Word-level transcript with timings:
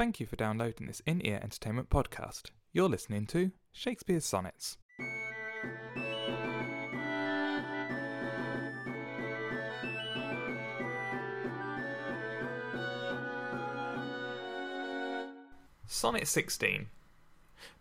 Thank 0.00 0.18
you 0.18 0.24
for 0.24 0.36
downloading 0.36 0.86
this 0.86 1.02
in 1.04 1.20
ear 1.26 1.38
entertainment 1.42 1.90
podcast. 1.90 2.44
You're 2.72 2.88
listening 2.88 3.26
to 3.26 3.50
Shakespeare's 3.70 4.24
Sonnets. 4.24 4.78
Sonnet 15.86 16.26
16. 16.26 16.86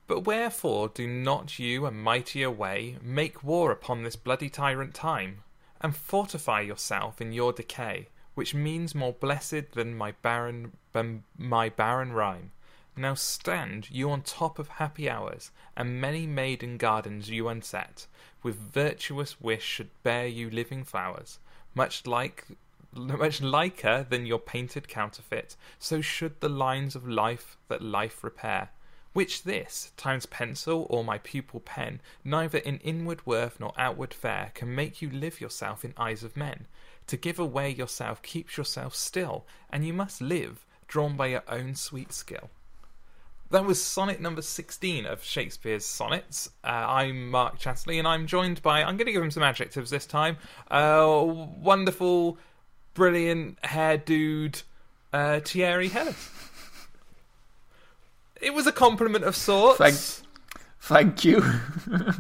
But 0.06 0.26
wherefore 0.26 0.90
do 0.90 1.08
not 1.08 1.58
you 1.58 1.86
a 1.86 1.92
mightier 1.92 2.52
way 2.52 2.98
make 3.02 3.46
war 3.46 3.72
upon 3.72 4.04
this 4.04 4.18
bloody 4.18 4.50
tyrant 4.50 4.94
time, 4.94 5.44
and 5.80 5.96
fortify 5.96 6.60
yourself 6.60 7.22
in 7.22 7.32
your 7.32 7.54
decay, 7.54 8.10
which 8.34 8.54
means 8.54 8.94
more 8.94 9.14
blessed 9.14 9.72
than 9.72 9.96
my 9.96 10.12
barren 10.22 10.74
than 10.94 11.24
my 11.38 11.70
barren 11.70 12.14
rhyme. 12.14 12.52
Now 12.96 13.14
stand 13.14 13.90
you 13.90 14.12
on 14.12 14.24
top 14.24 14.60
of 14.60 14.68
happy 14.68 15.10
hours, 15.10 15.52
and 15.78 16.02
many 16.02 16.28
maiden 16.28 16.78
gardens 16.78 17.30
you 17.30 17.48
unset, 17.48 18.08
with 18.44 18.56
virtuous 18.56 19.40
wish 19.40 19.64
should 19.64 19.90
bear 20.04 20.28
you 20.28 20.50
living 20.50 20.84
flowers, 20.84 21.40
much 21.74 22.06
like 22.06 22.46
much 22.94 23.42
liker 23.42 24.06
than 24.10 24.26
your 24.26 24.40
painted 24.40 24.88
counterfeit, 24.88 25.56
so 25.78 26.02
should 26.02 26.42
the 26.42 26.50
lines 26.50 26.96
of 26.96 27.08
life 27.08 27.56
that 27.68 27.82
life 27.82 28.24
repair. 28.24 28.70
Which 29.14 29.44
this, 29.44 29.92
times 29.96 30.26
pencil 30.26 30.86
or 30.90 31.04
my 31.04 31.18
pupil 31.20 31.60
pen, 31.60 32.02
neither 32.24 32.58
in 32.58 32.80
inward 32.80 33.26
worth 33.26 33.60
nor 33.60 33.74
outward 33.78 34.14
fair, 34.14 34.52
can 34.54 34.74
make 34.74 35.02
you 35.02 35.10
live 35.10 35.40
yourself 35.40 35.86
in 35.86 35.94
eyes 35.98 36.24
of 36.24 36.38
men. 36.38 36.68
To 37.08 37.18
give 37.18 37.40
away 37.40 37.70
yourself 37.70 38.22
keeps 38.22 38.58
yourself 38.58 38.96
still, 38.96 39.46
and 39.70 39.86
you 39.86 39.94
must 39.94 40.22
live, 40.22 40.66
drawn 40.90 41.16
by 41.16 41.28
your 41.28 41.44
own 41.48 41.76
sweet 41.76 42.12
skill. 42.12 42.50
That 43.52 43.66
was 43.66 43.82
sonnet 43.82 44.20
number 44.20 44.42
16 44.44 45.06
of 45.06 45.24
Shakespeare's 45.24 45.86
sonnets. 45.86 46.50
Uh, 46.64 46.68
I'm 46.68 47.32
Mark 47.32 47.58
Chatterley, 47.58 47.98
and 47.98 48.08
I'm 48.08 48.28
joined 48.28 48.62
by, 48.62 48.82
I'm 48.84 48.96
going 48.98 49.08
to 49.08 49.12
give 49.12 49.24
him 49.24 49.32
some 49.32 49.42
adjectives 49.44 49.90
this 49.90 50.06
time. 50.06 50.38
Uh, 50.70 51.24
wonderful, 51.60 52.38
brilliant 52.94 53.64
hair 53.66 53.98
dude, 53.98 54.62
uh, 55.14 55.40
Thierry 55.40 55.88
Hellis. 55.88 56.30
It 58.42 58.54
was 58.54 58.68
a 58.68 58.72
compliment 58.72 59.24
of 59.24 59.36
sorts. 59.36 59.78
Thank, 59.80 60.28
thank 60.82 61.26
you. 61.26 61.42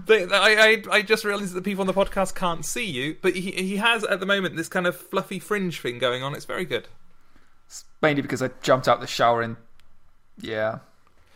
They- 0.07 0.25
I, 0.25 0.81
I, 0.91 0.97
I 0.97 1.01
just 1.03 1.23
realised 1.25 1.53
that 1.53 1.63
people 1.63 1.81
on 1.81 1.87
the 1.87 1.93
podcast 1.93 2.33
can't 2.33 2.65
see 2.65 2.85
you, 2.85 3.17
but 3.21 3.35
he, 3.35 3.51
he 3.51 3.77
has 3.77 4.03
at 4.03 4.19
the 4.19 4.25
moment 4.25 4.55
this 4.55 4.67
kind 4.67 4.87
of 4.87 4.95
fluffy 4.97 5.37
fringe 5.37 5.79
thing 5.79 5.99
going 5.99 6.23
on. 6.23 6.33
It's 6.33 6.45
very 6.45 6.65
good. 6.65 6.87
Mainly 8.01 8.21
because 8.21 8.41
I 8.41 8.49
jumped 8.61 8.87
out 8.87 8.99
the 9.01 9.07
shower 9.07 9.41
and 9.41 9.57
yeah, 10.41 10.79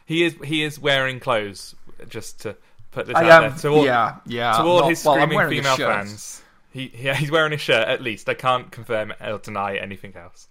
He 0.06 0.23
is 0.23 0.36
he 0.44 0.64
is 0.64 0.80
wearing 0.80 1.20
clothes, 1.20 1.75
just 2.08 2.42
to 2.42 2.56
put 2.92 3.08
this 3.08 3.16
I 3.16 3.30
out 3.30 3.44
am. 3.44 3.50
there 3.52 3.59
to 3.59 3.67
all, 3.70 3.86
yeah, 3.86 4.17
yeah. 4.25 4.53
to 4.53 4.64
all 4.64 4.80
not- 4.81 4.90
his 4.90 5.00
screaming 5.00 5.40
a 5.40 5.50
female 5.50 5.75
fans. 5.78 6.42
He, 6.72 6.88
he 6.88 7.14
he's 7.14 7.30
wearing 7.30 7.53
a 7.53 7.58
shirt 7.58 7.88
at 7.88 8.02
least. 8.02 8.28
I 8.30 8.34
can't 8.34 8.72
confirm 8.72 9.14
or 9.22 9.38
deny 9.40 9.75
anything 9.75 10.16
else. 10.16 10.48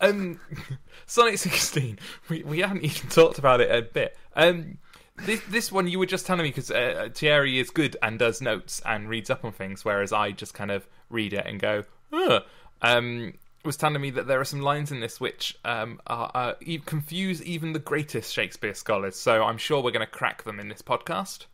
Um, 0.00 0.38
Sonnet 1.06 1.38
16. 1.38 1.98
We 2.28 2.42
we 2.42 2.60
haven't 2.60 2.84
even 2.84 3.08
talked 3.10 3.38
about 3.38 3.60
it 3.60 3.74
a 3.74 3.82
bit. 3.82 4.16
Um, 4.36 4.78
this 5.16 5.40
this 5.48 5.72
one 5.72 5.88
you 5.88 5.98
were 5.98 6.06
just 6.06 6.26
telling 6.26 6.42
me 6.42 6.50
because 6.50 6.70
uh, 6.70 7.08
Thierry 7.14 7.58
is 7.58 7.70
good 7.70 7.96
and 8.02 8.18
does 8.18 8.40
notes 8.40 8.82
and 8.84 9.08
reads 9.08 9.30
up 9.30 9.44
on 9.44 9.52
things, 9.52 9.84
whereas 9.84 10.12
I 10.12 10.30
just 10.32 10.54
kind 10.54 10.70
of 10.70 10.86
read 11.10 11.32
it 11.32 11.46
and 11.46 11.58
go, 11.58 11.84
huh. 12.12 12.40
Um, 12.82 13.34
was 13.64 13.76
telling 13.76 14.00
me 14.00 14.10
that 14.10 14.26
there 14.26 14.40
are 14.40 14.44
some 14.44 14.60
lines 14.60 14.92
in 14.92 15.00
this 15.00 15.20
which 15.20 15.58
um, 15.64 16.00
are, 16.06 16.30
are, 16.34 16.56
confuse 16.84 17.42
even 17.42 17.72
the 17.72 17.78
greatest 17.78 18.32
Shakespeare 18.32 18.74
scholars. 18.74 19.16
So 19.16 19.42
I'm 19.42 19.58
sure 19.58 19.82
we're 19.82 19.90
going 19.90 20.06
to 20.06 20.12
crack 20.12 20.44
them 20.44 20.60
in 20.60 20.68
this 20.68 20.82
podcast. 20.82 21.46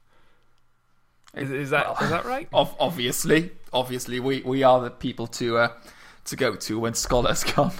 Is, 1.34 1.50
is 1.50 1.70
that 1.70 1.86
is 2.02 2.10
that 2.10 2.24
right? 2.24 2.48
Obviously, 2.52 3.52
obviously, 3.72 4.18
we, 4.18 4.42
we 4.42 4.64
are 4.64 4.80
the 4.80 4.90
people 4.90 5.28
to 5.28 5.58
uh, 5.58 5.72
to 6.24 6.36
go 6.36 6.56
to 6.56 6.80
when 6.80 6.94
scholars 6.94 7.44
come. 7.44 7.72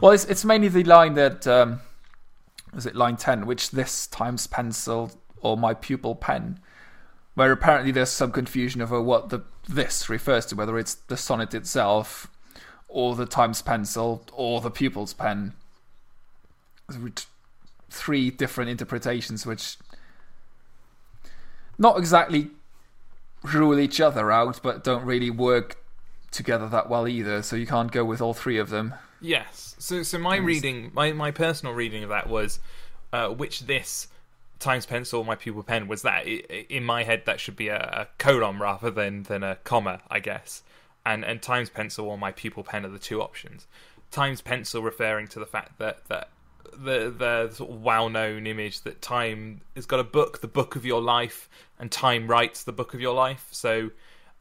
well, 0.00 0.12
it's 0.12 0.24
it's 0.26 0.44
mainly 0.44 0.68
the 0.68 0.84
line 0.84 1.14
that 1.14 1.46
um, 1.48 1.80
was 2.72 2.86
it 2.86 2.94
line 2.94 3.16
ten, 3.16 3.46
which 3.46 3.72
this 3.72 4.06
times 4.06 4.46
pencil 4.46 5.10
or 5.40 5.56
my 5.56 5.74
pupil 5.74 6.14
pen, 6.14 6.60
where 7.34 7.50
apparently 7.50 7.90
there's 7.90 8.10
some 8.10 8.30
confusion 8.30 8.80
over 8.80 9.02
what 9.02 9.30
the 9.30 9.42
this 9.68 10.08
refers 10.08 10.46
to, 10.46 10.54
whether 10.54 10.78
it's 10.78 10.94
the 10.94 11.16
sonnet 11.16 11.52
itself, 11.52 12.30
or 12.96 13.14
the 13.14 13.26
times 13.26 13.60
pencil, 13.60 14.24
or 14.32 14.62
the 14.62 14.70
pupil's 14.70 15.12
pen. 15.12 15.52
Three 17.90 18.30
different 18.30 18.70
interpretations, 18.70 19.44
which 19.44 19.76
not 21.76 21.98
exactly 21.98 22.48
rule 23.42 23.78
each 23.78 24.00
other 24.00 24.32
out, 24.32 24.60
but 24.62 24.82
don't 24.82 25.04
really 25.04 25.28
work 25.28 25.76
together 26.30 26.66
that 26.70 26.88
well 26.88 27.06
either. 27.06 27.42
So 27.42 27.54
you 27.54 27.66
can't 27.66 27.92
go 27.92 28.02
with 28.02 28.22
all 28.22 28.32
three 28.32 28.56
of 28.56 28.70
them. 28.70 28.94
Yes. 29.20 29.76
So, 29.78 30.02
so 30.02 30.18
my 30.18 30.36
reading, 30.36 30.90
my, 30.94 31.12
my 31.12 31.32
personal 31.32 31.74
reading 31.74 32.02
of 32.02 32.08
that 32.08 32.30
was, 32.30 32.60
uh, 33.12 33.28
which 33.28 33.66
this 33.66 34.08
times 34.58 34.86
pencil, 34.86 35.22
my 35.22 35.34
pupil 35.34 35.62
pen 35.62 35.86
was 35.86 36.00
that. 36.00 36.26
In 36.26 36.82
my 36.82 37.02
head, 37.02 37.24
that 37.26 37.40
should 37.40 37.56
be 37.56 37.68
a, 37.68 37.76
a 37.76 38.08
colon 38.16 38.58
rather 38.58 38.90
than 38.90 39.24
than 39.24 39.42
a 39.42 39.56
comma, 39.64 40.00
I 40.10 40.20
guess. 40.20 40.62
And 41.06 41.24
and 41.24 41.40
times 41.40 41.70
pencil 41.70 42.08
or 42.08 42.18
my 42.18 42.32
pupil 42.32 42.64
pen 42.64 42.84
are 42.84 42.90
the 42.90 42.98
two 42.98 43.22
options. 43.22 43.66
Times 44.10 44.42
pencil 44.42 44.82
referring 44.82 45.28
to 45.28 45.38
the 45.38 45.46
fact 45.46 45.78
that 45.78 46.06
that 46.08 46.28
the 46.72 47.14
the 47.16 47.50
sort 47.54 47.70
of 47.70 47.82
well 47.82 48.08
known 48.10 48.46
image 48.46 48.82
that 48.82 49.00
time 49.00 49.60
has 49.74 49.86
got 49.86 50.00
a 50.00 50.04
book, 50.04 50.40
the 50.40 50.48
book 50.48 50.76
of 50.76 50.84
your 50.84 51.00
life, 51.00 51.48
and 51.78 51.90
time 51.90 52.26
writes 52.26 52.64
the 52.64 52.72
book 52.72 52.92
of 52.92 53.00
your 53.00 53.14
life. 53.14 53.46
So 53.52 53.90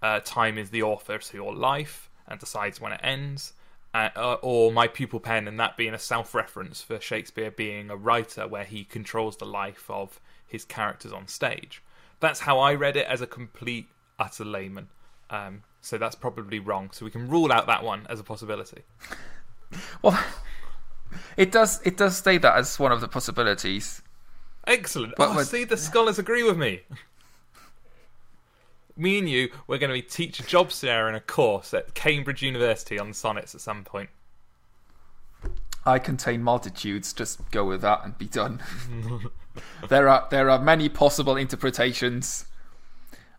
uh, 0.02 0.20
time 0.26 0.58
is 0.58 0.72
the 0.72 0.84
author 0.84 1.18
to 1.18 1.38
your 1.38 1.56
life 1.56 2.10
and 2.28 2.40
decides 2.40 2.82
when 2.82 2.92
it 2.92 3.00
ends. 3.04 3.54
Uh, 3.94 4.10
uh, 4.18 4.38
or 4.42 4.74
my 4.74 4.90
pupil 4.90 5.22
pen, 5.22 5.48
and 5.48 5.58
that 5.58 5.78
being 5.78 5.94
a 5.94 6.00
self 6.00 6.36
reference 6.36 6.82
for 6.82 7.00
Shakespeare 7.00 7.50
being 7.50 7.90
a 7.90 7.96
writer 7.96 8.46
where 8.46 8.66
he 8.66 8.84
controls 8.84 9.38
the 9.38 9.46
life 9.46 9.90
of 9.90 10.20
his 10.46 10.66
characters 10.66 11.14
on 11.14 11.30
stage. 11.30 11.82
That's 12.20 12.42
how 12.42 12.60
I 12.60 12.74
read 12.74 12.98
it 12.98 13.08
as 13.08 13.22
a 13.22 13.28
complete, 13.28 13.88
utter 14.20 14.44
layman. 14.44 14.90
Um, 15.30 15.64
so 15.86 15.98
that's 16.00 16.16
probably 16.16 16.60
wrong. 16.60 16.90
So 16.92 17.06
we 17.06 17.12
can 17.12 17.30
rule 17.30 17.52
out 17.52 17.68
that 17.68 17.84
one 17.84 18.08
as 18.10 18.20
a 18.20 18.24
possibility. 18.24 18.82
Well, 20.02 20.20
it 21.38 21.52
does 21.52 21.80
it 21.86 21.98
does 21.98 22.18
state 22.18 22.42
that 22.42 22.56
as 22.58 22.80
one 22.80 22.92
of 22.92 23.02
the 23.02 23.08
possibilities. 23.08 24.02
Excellent. 24.66 25.14
But- 25.16 25.36
oh, 25.36 25.44
see, 25.44 25.64
the 25.64 25.78
scholars 25.78 26.18
agree 26.18 26.44
with 26.44 26.58
me. 26.58 26.82
me 28.98 29.20
and 29.20 29.30
you, 29.30 29.50
we're 29.68 29.78
going 29.78 29.90
to 29.90 29.94
be 29.94 30.02
teacher 30.02 30.44
jobs 30.44 30.82
there 30.82 31.08
in 31.08 31.14
a 31.14 31.20
course 31.20 31.74
at 31.74 31.94
Cambridge 31.94 32.42
University 32.42 32.98
on 32.98 33.14
sonnets 33.14 33.54
at 33.54 33.62
some 33.62 33.84
point. 33.84 34.10
I 35.86 36.00
contain 36.00 36.42
multitudes. 36.42 37.14
Just 37.14 37.52
go 37.52 37.64
with 37.64 37.82
that 37.82 38.04
and 38.04 38.18
be 38.18 38.26
done. 38.26 38.64
there 39.90 40.10
are 40.10 40.28
there 40.32 40.50
are 40.50 40.58
many 40.58 40.90
possible 40.90 41.36
interpretations, 41.36 42.46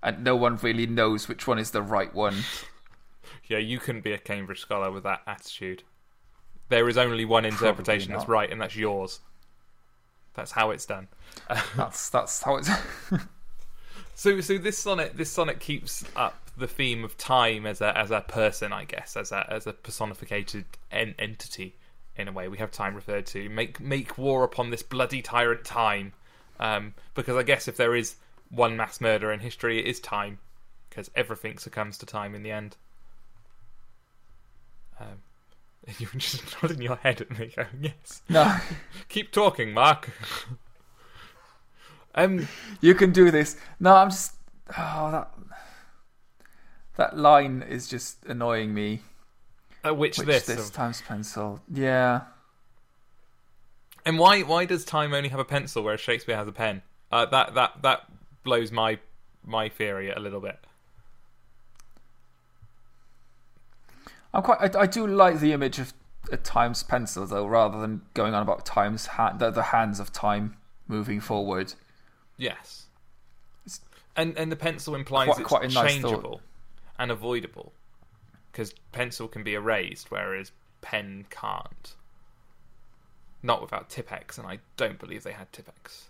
and 0.07 0.23
no 0.23 0.37
one 0.37 0.57
really 0.57 0.87
knows 0.87 1.29
which 1.29 1.47
one 1.47 1.59
is 1.59 1.73
the 1.73 1.83
right 1.83 2.15
one. 2.15 2.37
Yeah, 3.49 3.59
you 3.59 3.79
couldn't 3.79 4.03
be 4.03 4.13
a 4.13 4.19
Cambridge 4.19 4.59
scholar 4.59 4.91
with 4.91 5.05
that 5.05 5.23
attitude. 5.25 5.85
There 6.69 6.89
is 6.89 6.99
only 6.99 7.25
one 7.25 7.45
interpretation 7.45 8.13
that's 8.13 8.27
right, 8.27 8.51
and 8.51 8.61
that's 8.61 8.75
yours. 8.75 9.21
That's 10.35 10.51
how 10.51 10.73
it's 10.73 10.85
done. 10.85 11.07
That's 11.77 12.11
that's 12.11 12.43
how 12.43 12.57
it's. 12.57 12.69
So, 14.19 14.41
so 14.41 14.57
this 14.57 14.79
sonnet, 14.79 15.15
this 15.15 15.31
sonnet 15.31 15.61
keeps 15.61 16.03
up 16.17 16.51
the 16.57 16.67
theme 16.67 17.05
of 17.05 17.19
time 17.19 17.67
as 17.67 17.83
a 17.83 17.97
as 17.97 18.11
a 18.11 18.23
person, 18.23 18.73
I 18.73 18.85
guess, 18.85 19.15
as 19.15 19.31
a 19.31 19.47
as 19.53 19.67
a 19.67 19.75
personificated 19.75 20.65
en- 20.91 21.15
entity. 21.19 21.77
In 22.17 22.27
a 22.27 22.33
way, 22.33 22.49
we 22.49 22.57
have 22.57 22.71
time 22.71 22.95
referred 22.95 23.27
to 23.27 23.51
make 23.51 23.79
make 23.79 24.17
war 24.17 24.43
upon 24.43 24.71
this 24.71 24.83
bloody 24.83 25.21
tyrant 25.21 25.67
time, 25.67 26.15
um, 26.59 26.95
because 27.15 27.37
I 27.37 27.43
guess 27.43 27.69
if 27.69 27.77
there 27.77 27.95
is 27.95 28.17
one 28.51 28.77
mass 28.77 29.01
murder 29.01 29.33
in 29.33 29.41
history, 29.41 29.79
it 29.79 29.87
is 29.87 30.01
time, 30.01 30.39
because 30.89 31.11
everything 31.15 31.59
succumbs 31.59 31.99
to 31.99 32.07
time 32.07 32.35
in 32.35 32.43
the 32.43 32.51
end. 32.51 32.77
Um, 35.01 35.23
you're 35.99 36.11
just 36.17 36.43
nodding 36.63 36.83
your 36.83 36.97
head 36.97 37.21
at 37.21 37.39
me, 37.39 37.53
going, 37.57 37.69
"Yes, 37.81 38.23
no, 38.29 38.57
keep 39.09 39.33
talking, 39.33 39.73
Mark." 39.73 40.11
um, 42.15 42.49
you 42.81 42.95
can 42.95 43.13
do 43.13 43.31
this. 43.31 43.57
No, 43.81 43.95
I'm 43.95 44.11
just. 44.11 44.35
Oh, 44.77 45.11
that 45.13 45.31
that 46.97 47.17
line 47.17 47.63
is 47.63 47.87
just 47.89 48.25
annoying 48.25 48.73
me. 48.75 49.03
uh, 49.87 49.95
which, 49.95 50.19
Which 50.19 50.27
this? 50.27 50.47
this 50.47 50.71
times 50.71 51.03
pencil. 51.07 51.61
Yeah. 51.73 52.23
And 54.05 54.19
why 54.19 54.43
why 54.43 54.65
does 54.65 54.85
time 54.85 55.13
only 55.15 55.29
have 55.29 55.39
a 55.41 55.45
pencil 55.45 55.83
whereas 55.83 56.01
Shakespeare 56.01 56.37
has 56.37 56.49
a 56.49 56.53
pen? 56.53 56.83
Uh, 57.13 57.27
that 57.27 57.55
that 57.55 57.83
that 57.83 58.07
blows 58.47 58.73
my 58.73 58.99
my 59.45 59.69
theory 59.69 60.11
a 60.11 60.19
little 60.19 60.41
bit. 60.41 60.59
I'm 64.33 64.43
quite. 64.43 64.75
I, 64.75 64.81
I 64.81 64.87
do 64.87 65.07
like 65.07 65.41
the 65.41 65.53
image 65.53 65.79
of 65.79 65.93
a 66.33 66.39
time's 66.39 66.83
pencil 66.83 67.27
though, 67.27 67.47
rather 67.47 67.79
than 67.81 68.03
going 68.15 68.33
on 68.33 68.43
about 68.43 68.65
time's 68.65 69.07
hand, 69.07 69.41
the, 69.41 69.51
the 69.51 69.65
hands 69.65 70.01
of 70.01 70.13
time 70.13 70.57
moving 70.89 71.21
forward. 71.21 71.75
Yes. 72.39 72.87
And 74.17 74.39
and 74.39 74.51
the 74.51 74.57
pencil 74.57 74.95
implies 74.95 75.27
Quite- 75.27 75.41
it's 75.41 75.49
quite 75.49 75.65
a 75.71 75.75
nice 75.75 75.93
changeable 75.93 76.41
and 76.99 77.11
avoidable. 77.11 77.73
Because 78.51 78.73
pencil 78.93 79.29
can 79.29 79.43
be 79.43 79.53
erased, 79.53 80.11
whereas 80.11 80.51
pen 80.81 81.27
can't. 81.29 81.95
Not 83.43 83.61
without 83.61 83.91
Tipp-Ex, 83.91 84.39
and 84.39 84.47
I 84.47 84.61
don't 84.79 84.99
believe 84.99 85.25
they 85.25 85.33
had 85.33 85.53
Tipp-Ex. 85.53 86.09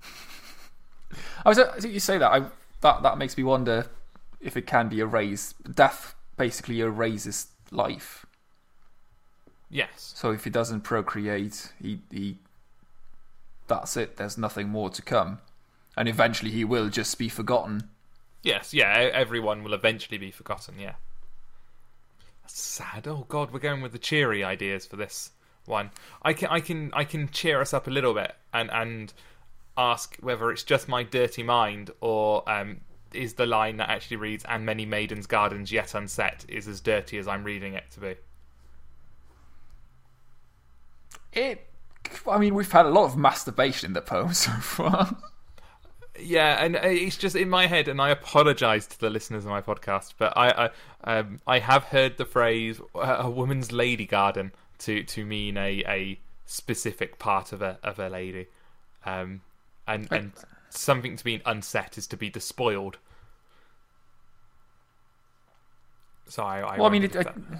I 1.44 1.48
was. 1.48 1.58
I 1.58 1.78
think 1.78 1.94
you 1.94 2.00
say 2.00 2.18
that. 2.18 2.30
I 2.30 2.46
that 2.80 3.02
that 3.02 3.18
makes 3.18 3.36
me 3.36 3.44
wonder 3.44 3.86
if 4.40 4.56
it 4.56 4.66
can 4.66 4.88
be 4.88 5.00
erased. 5.00 5.74
Death 5.74 6.14
basically 6.36 6.80
erases 6.80 7.48
life. 7.70 8.26
Yes. 9.70 10.12
So 10.16 10.30
if 10.30 10.44
he 10.44 10.50
doesn't 10.50 10.82
procreate, 10.82 11.72
he 11.80 12.00
he. 12.10 12.38
That's 13.66 13.96
it. 13.96 14.16
There's 14.16 14.38
nothing 14.38 14.68
more 14.68 14.90
to 14.90 15.02
come, 15.02 15.38
and 15.96 16.08
eventually 16.08 16.50
he 16.52 16.64
will 16.64 16.88
just 16.88 17.18
be 17.18 17.28
forgotten. 17.28 17.90
Yes, 18.46 18.72
yeah, 18.72 19.10
everyone 19.12 19.64
will 19.64 19.74
eventually 19.74 20.18
be 20.18 20.30
forgotten, 20.30 20.78
yeah. 20.78 20.94
That's 22.44 22.60
sad. 22.60 23.08
Oh 23.08 23.26
god, 23.28 23.52
we're 23.52 23.58
going 23.58 23.80
with 23.80 23.90
the 23.90 23.98
cheery 23.98 24.44
ideas 24.44 24.86
for 24.86 24.94
this 24.94 25.32
one. 25.64 25.90
I 26.22 26.32
can 26.32 26.48
I 26.48 26.60
can 26.60 26.92
I 26.94 27.02
can 27.02 27.28
cheer 27.28 27.60
us 27.60 27.74
up 27.74 27.88
a 27.88 27.90
little 27.90 28.14
bit 28.14 28.36
and 28.54 28.70
and 28.70 29.12
ask 29.78 30.16
whether 30.20 30.50
it's 30.50 30.62
just 30.62 30.88
my 30.88 31.02
dirty 31.02 31.42
mind 31.42 31.90
or 32.00 32.48
um 32.48 32.80
is 33.12 33.34
the 33.34 33.46
line 33.46 33.76
that 33.78 33.88
actually 33.88 34.16
reads 34.16 34.44
and 34.48 34.64
many 34.64 34.84
maidens 34.84 35.26
gardens 35.26 35.72
yet 35.72 35.94
unset 35.94 36.44
is 36.48 36.68
as 36.68 36.80
dirty 36.80 37.18
as 37.18 37.26
I'm 37.26 37.44
reading 37.44 37.74
it 37.74 37.84
to 37.92 38.00
be. 38.00 38.14
It. 41.32 41.66
I 42.28 42.38
mean, 42.38 42.54
we've 42.54 42.70
had 42.70 42.86
a 42.86 42.90
lot 42.90 43.04
of 43.04 43.16
masturbation 43.16 43.88
in 43.88 43.92
the 43.94 44.00
poem 44.00 44.32
so 44.34 44.52
far. 44.52 45.16
Yeah, 46.18 46.64
and 46.64 46.76
uh, 46.76 46.80
it's 46.84 47.16
just 47.16 47.36
in 47.36 47.50
my 47.50 47.66
head, 47.66 47.88
and 47.88 48.00
I 48.00 48.10
apologise 48.10 48.86
to 48.86 49.00
the 49.00 49.10
listeners 49.10 49.44
of 49.44 49.50
my 49.50 49.60
podcast, 49.60 50.14
but 50.16 50.32
I 50.36 50.70
I, 51.04 51.18
um, 51.18 51.40
I 51.46 51.58
have 51.58 51.84
heard 51.84 52.16
the 52.16 52.24
phrase 52.24 52.80
"a 52.94 53.28
woman's 53.28 53.70
lady 53.70 54.06
garden" 54.06 54.52
to 54.78 55.02
to 55.02 55.26
mean 55.26 55.56
a, 55.58 55.82
a 55.86 56.18
specific 56.46 57.18
part 57.18 57.52
of 57.52 57.60
a 57.60 57.78
of 57.82 57.98
a 57.98 58.08
lady, 58.08 58.46
um, 59.04 59.42
and 59.86 60.08
and 60.12 60.32
something 60.70 61.16
to 61.16 61.24
be 61.24 61.40
unset 61.44 61.96
is 61.98 62.06
to 62.08 62.16
be 62.16 62.30
despoiled. 62.30 62.98
So 66.28 66.42
I, 66.42 66.60
I, 66.60 66.76
Well, 66.78 66.86
I 66.86 66.90
mean, 66.90 67.04
it, 67.04 67.14
with 67.14 67.26
uh, 67.26 67.30
it, 67.30 67.58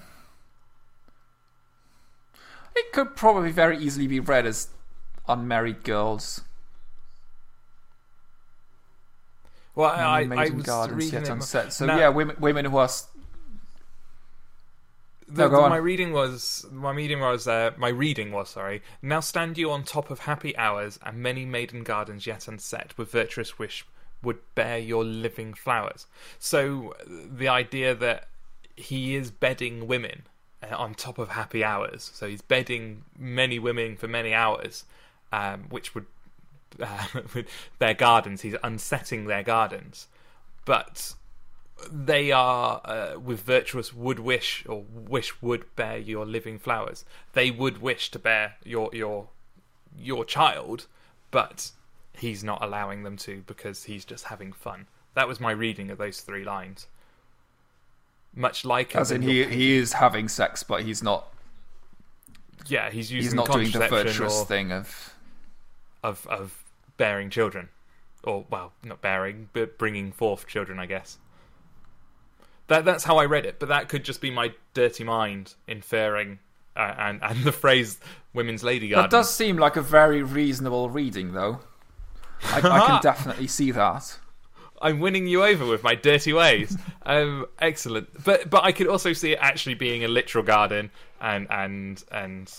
it 2.74 2.92
could 2.92 3.14
probably 3.14 3.52
very 3.52 3.78
easily 3.78 4.06
be 4.06 4.20
read 4.20 4.44
as 4.46 4.68
unmarried 5.28 5.84
girls. 5.84 6.42
well, 9.76 9.90
I, 9.90 10.22
I, 10.22 10.46
I 10.46 10.50
was 10.50 10.64
gardens 10.64 11.04
reading 11.04 11.20
yet 11.20 11.28
unset. 11.30 11.72
So 11.72 11.84
yeah, 11.84 12.08
women 12.08 12.36
women 12.40 12.64
who 12.64 12.78
are 12.78 12.88
The, 15.28 15.48
No, 15.48 15.62
the- 15.62 15.68
my 15.68 15.76
reading 15.76 16.12
was 16.12 16.66
my 16.70 16.92
reading 16.92 17.20
was 17.20 17.48
uh, 17.48 17.72
my 17.76 17.88
reading 17.88 18.30
was 18.32 18.50
sorry. 18.50 18.82
Now 19.02 19.20
stand 19.20 19.58
you 19.58 19.70
on 19.72 19.82
top 19.82 20.10
of 20.10 20.20
happy 20.20 20.56
hours, 20.56 20.98
and 21.04 21.18
many 21.18 21.44
maiden 21.44 21.82
gardens 21.82 22.26
yet 22.26 22.46
unset, 22.46 22.96
with 22.96 23.10
virtuous 23.10 23.58
wish 23.58 23.84
would 24.22 24.38
bear 24.54 24.78
your 24.78 25.04
living 25.04 25.52
flowers. 25.54 26.06
So 26.38 26.94
the 27.06 27.48
idea 27.48 27.94
that 27.94 28.28
he 28.76 29.14
is 29.16 29.30
bedding 29.30 29.86
women 29.86 30.22
uh, 30.62 30.74
on 30.76 30.94
top 30.94 31.18
of 31.18 31.30
happy 31.30 31.64
hours, 31.64 32.10
so 32.14 32.28
he's 32.28 32.42
bedding 32.42 33.02
many 33.18 33.58
women 33.58 33.96
for 33.96 34.06
many 34.08 34.32
hours, 34.32 34.84
um, 35.32 35.64
which 35.70 35.94
would 35.94 36.06
uh, 36.80 37.06
their 37.78 37.94
gardens. 37.94 38.42
He's 38.42 38.56
unsetting 38.62 39.26
their 39.26 39.42
gardens, 39.42 40.06
but 40.64 41.14
they 41.92 42.32
are 42.32 42.80
uh, 42.84 43.18
with 43.18 43.40
virtuous 43.42 43.92
would 43.92 44.18
wish 44.18 44.64
or 44.68 44.84
wish 44.92 45.40
would 45.42 45.74
bear 45.76 45.98
your 45.98 46.26
living 46.26 46.58
flowers. 46.58 47.04
They 47.32 47.50
would 47.50 47.78
wish 47.82 48.10
to 48.12 48.18
bear 48.18 48.56
your 48.64 48.90
your 48.92 49.28
your 49.98 50.24
child, 50.24 50.86
but 51.30 51.70
he's 52.12 52.42
not 52.44 52.62
allowing 52.62 53.02
them 53.02 53.16
to 53.18 53.42
because 53.46 53.84
he's 53.84 54.04
just 54.04 54.24
having 54.24 54.52
fun. 54.52 54.86
That 55.14 55.28
was 55.28 55.40
my 55.40 55.52
reading 55.52 55.90
of 55.90 55.98
those 55.98 56.20
three 56.20 56.44
lines. 56.44 56.86
Much 58.34 58.64
like 58.64 58.94
as 58.94 59.10
in 59.10 59.22
he 59.22 59.44
he 59.44 59.76
is 59.76 59.94
having 59.94 60.28
sex, 60.28 60.62
but 60.62 60.82
he's 60.82 61.02
not 61.02 61.32
yeah, 62.66 62.90
he's 62.90 63.10
using 63.10 63.30
he's 63.30 63.34
not 63.34 63.50
doing 63.50 63.70
the 63.70 63.88
virtuous 63.88 64.44
thing 64.44 64.72
of 64.72 65.14
of 66.02 66.26
of 66.26 66.62
bearing 66.96 67.30
children, 67.30 67.68
or 68.22 68.44
well, 68.50 68.72
not 68.84 69.00
bearing, 69.00 69.48
but 69.52 69.78
bringing 69.78 70.12
forth 70.12 70.46
children, 70.46 70.78
I 70.78 70.86
guess. 70.86 71.18
That 72.68 72.84
that's 72.84 73.04
how 73.04 73.18
I 73.18 73.26
read 73.26 73.46
it, 73.46 73.58
but 73.58 73.68
that 73.68 73.88
could 73.88 74.04
just 74.04 74.20
be 74.20 74.30
my 74.30 74.52
dirty 74.74 75.04
mind 75.04 75.54
inferring, 75.68 76.38
uh, 76.76 76.94
and 76.98 77.22
and 77.22 77.44
the 77.44 77.52
phrase 77.52 77.98
"women's 78.34 78.64
lady 78.64 78.88
garden." 78.88 79.08
That 79.10 79.16
does 79.16 79.32
seem 79.34 79.56
like 79.56 79.76
a 79.76 79.82
very 79.82 80.22
reasonable 80.22 80.90
reading, 80.90 81.32
though. 81.32 81.60
I, 82.44 82.58
I 82.58 82.86
can 82.86 83.00
definitely 83.02 83.46
see 83.46 83.70
that. 83.70 84.18
I'm 84.82 85.00
winning 85.00 85.26
you 85.26 85.42
over 85.42 85.64
with 85.64 85.82
my 85.82 85.94
dirty 85.94 86.32
ways. 86.32 86.76
um, 87.04 87.46
excellent, 87.60 88.08
but 88.24 88.50
but 88.50 88.64
I 88.64 88.72
could 88.72 88.88
also 88.88 89.12
see 89.12 89.32
it 89.32 89.38
actually 89.40 89.74
being 89.74 90.04
a 90.04 90.08
literal 90.08 90.44
garden 90.44 90.90
and 91.20 91.46
and 91.50 92.02
and 92.10 92.52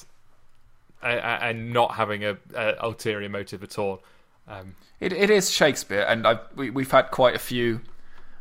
uh, 1.04 1.06
and 1.06 1.74
not 1.74 1.96
having 1.96 2.24
a, 2.24 2.38
a 2.56 2.76
ulterior 2.80 3.30
motive 3.30 3.62
at 3.62 3.78
all. 3.78 4.02
Um, 4.48 4.76
It 5.00 5.14
it 5.14 5.30
is 5.30 5.52
Shakespeare, 5.52 6.06
and 6.08 6.26
I've, 6.26 6.40
we 6.56 6.70
we've 6.72 6.90
had 6.90 7.12
quite 7.12 7.36
a 7.36 7.40
few 7.40 7.82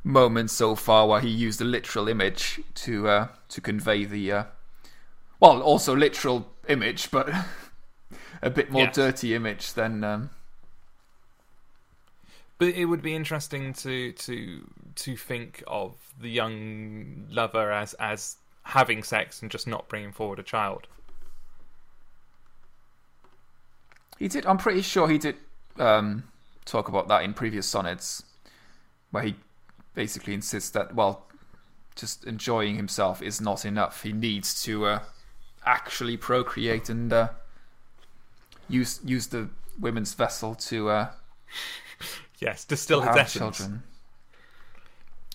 moments 0.06 0.52
so 0.52 0.76
far 0.76 1.06
where 1.08 1.20
he 1.20 1.28
used 1.28 1.60
a 1.60 1.64
literal 1.64 2.08
image 2.08 2.60
to 2.74 3.08
uh, 3.08 3.28
to 3.48 3.60
convey 3.60 4.04
the 4.04 4.32
uh, 4.32 4.44
well, 5.40 5.60
also 5.60 5.94
literal 5.94 6.46
image, 6.68 7.10
but 7.10 7.28
a 8.42 8.48
bit 8.50 8.70
more 8.70 8.82
Yes. 8.82 8.94
dirty 8.94 9.34
image 9.34 9.72
than. 9.74 10.04
Um, 10.04 10.30
But 12.58 12.68
it 12.68 12.86
would 12.86 13.02
be 13.02 13.14
interesting 13.14 13.72
to 13.74 14.12
to 14.12 14.70
to 14.94 15.16
think 15.16 15.62
of 15.66 15.94
the 16.18 16.30
young 16.30 17.26
lover 17.28 17.70
as 17.72 17.94
as 17.94 18.36
having 18.62 19.02
sex 19.02 19.42
and 19.42 19.50
just 19.50 19.66
not 19.66 19.88
bringing 19.88 20.12
forward 20.12 20.38
a 20.38 20.42
child. 20.42 20.86
He 24.18 24.28
did. 24.28 24.46
I'm 24.46 24.58
pretty 24.58 24.82
sure 24.82 25.08
he 25.08 25.18
did 25.18 25.36
um, 25.78 26.24
talk 26.64 26.88
about 26.88 27.08
that 27.08 27.22
in 27.22 27.34
previous 27.34 27.66
sonnets, 27.66 28.22
where 29.10 29.22
he 29.22 29.36
basically 29.96 30.34
insists 30.34 30.70
that 30.70 30.94
well, 30.94 31.24
just 31.96 32.22
enjoying 32.24 32.76
himself 32.76 33.20
is 33.20 33.40
not 33.40 33.64
enough. 33.64 34.04
He 34.04 34.12
needs 34.12 34.62
to 34.62 34.86
uh, 34.86 34.98
actually 35.64 36.16
procreate 36.16 36.88
and 36.88 37.12
uh, 37.12 37.28
use 38.68 39.00
use 39.04 39.26
the 39.26 39.48
women's 39.80 40.14
vessel 40.14 40.54
to 40.54 40.90
uh, 40.90 41.08
Yes, 42.38 42.64
distill 42.64 43.00
his 43.00 43.08
have 43.08 43.16
essence. 43.16 43.56
children. 43.58 43.82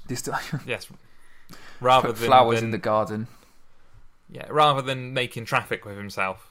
Distill 0.08 0.36
Yes, 0.66 0.88
rather 1.82 2.10
put 2.10 2.18
than 2.18 2.28
flowers 2.28 2.58
than- 2.58 2.66
in 2.66 2.72
the 2.72 2.78
garden. 2.78 3.28
yeah, 4.30 4.46
rather 4.50 4.82
than 4.82 5.14
making 5.14 5.46
traffic 5.46 5.84
with 5.84 5.98
himself. 5.98 6.48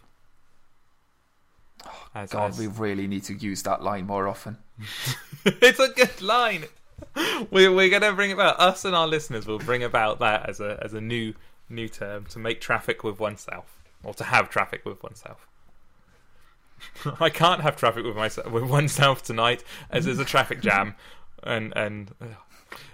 As- 2.15 2.31
God, 2.31 2.51
as- 2.51 2.59
we 2.59 2.67
really 2.67 3.07
need 3.07 3.23
to 3.25 3.35
use 3.35 3.63
that 3.63 3.83
line 3.83 4.07
more 4.07 4.27
often. 4.29 4.59
it's 5.45 5.79
a 5.79 5.89
good 5.89 6.21
line. 6.21 6.65
We're 7.51 7.73
we're 7.73 7.89
gonna 7.89 8.13
bring 8.13 8.33
about 8.33 8.61
us 8.61 8.85
and 8.85 8.95
our 8.95 9.07
listeners 9.07 9.47
will 9.47 9.59
bring 9.59 9.83
about 9.83 10.19
that 10.21 10.49
as 10.49 10.61
a 10.61 10.79
as 10.83 10.93
a 10.95 11.01
new 11.01 11.35
new 11.69 11.89
term 11.89 12.27
to 12.27 12.39
make 12.39 12.61
traffic 12.61 13.03
with 13.03 13.19
oneself 13.19 13.79
or 14.05 14.15
to 14.15 14.25
have 14.25 14.51
traffic 14.51 14.85
with 14.85 15.03
oneself. 15.03 15.47
I 17.21 17.31
can't 17.31 17.61
have 17.61 17.77
traffic 17.77 18.05
with 18.05 18.17
myself 18.17 18.51
with 18.51 18.65
oneself 18.65 19.23
tonight 19.23 19.65
as 19.91 20.05
there's 20.05 20.19
a 20.19 20.25
traffic 20.25 20.61
jam, 20.61 20.95
and 21.43 21.73
and 21.77 22.13
ugh. 22.21 22.29